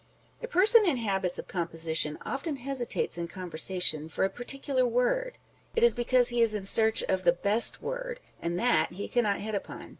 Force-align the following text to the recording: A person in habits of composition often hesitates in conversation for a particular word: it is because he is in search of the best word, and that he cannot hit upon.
A 0.41 0.47
person 0.47 0.83
in 0.83 0.97
habits 0.97 1.37
of 1.37 1.47
composition 1.47 2.17
often 2.25 2.55
hesitates 2.55 3.19
in 3.19 3.27
conversation 3.27 4.09
for 4.09 4.23
a 4.25 4.31
particular 4.31 4.83
word: 4.83 5.37
it 5.75 5.83
is 5.83 5.93
because 5.93 6.29
he 6.29 6.41
is 6.41 6.55
in 6.55 6.65
search 6.65 7.03
of 7.03 7.23
the 7.23 7.31
best 7.33 7.83
word, 7.83 8.19
and 8.41 8.57
that 8.57 8.93
he 8.93 9.07
cannot 9.07 9.41
hit 9.41 9.53
upon. 9.53 9.89